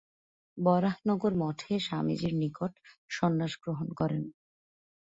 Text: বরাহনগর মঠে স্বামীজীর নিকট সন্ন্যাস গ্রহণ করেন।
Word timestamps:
বরাহনগর 0.57 1.33
মঠে 1.41 1.73
স্বামীজীর 1.79 2.33
নিকট 2.41 2.71
সন্ন্যাস 3.09 3.53
গ্রহণ 3.63 3.87
করেন। 3.99 4.23